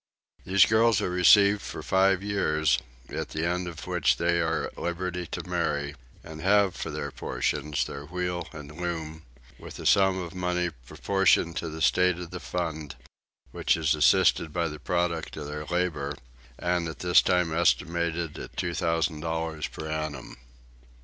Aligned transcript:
These 0.45 0.65
girls 0.65 0.99
are 0.99 1.11
received 1.11 1.61
for 1.61 1.83
five 1.83 2.23
years, 2.23 2.79
at 3.09 3.29
the 3.29 3.45
end 3.45 3.67
of 3.67 3.85
which 3.85 4.17
they 4.17 4.39
are 4.41 4.63
at 4.63 4.79
liberty 4.79 5.27
to 5.27 5.47
marry, 5.47 5.93
and 6.23 6.41
have 6.41 6.75
for 6.75 6.89
their 6.89 7.11
portions 7.11 7.85
their 7.85 8.05
wheel 8.07 8.47
and 8.51 8.75
loom, 8.81 9.21
with 9.59 9.77
a 9.77 9.85
sum 9.85 10.17
of 10.19 10.33
money 10.33 10.71
proportioned 10.87 11.55
to 11.57 11.69
the 11.69 11.83
state 11.83 12.17
of 12.17 12.31
the 12.31 12.39
fund, 12.39 12.95
which 13.51 13.77
is 13.77 13.93
assisted 13.93 14.51
by 14.51 14.67
the 14.67 14.79
produce 14.79 15.37
of 15.39 15.45
their 15.45 15.65
labour, 15.65 16.15
and 16.57 16.87
at 16.87 16.97
this 16.97 17.21
time 17.21 17.51
was 17.51 17.59
estimated 17.71 18.39
at 18.39 18.57
two 18.57 18.73
thousand 18.73 19.19
dollars 19.19 19.67
per 19.67 19.87
annum. 19.87 20.35